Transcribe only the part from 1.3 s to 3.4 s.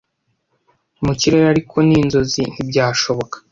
ariko ni inzozi ntibyashoboka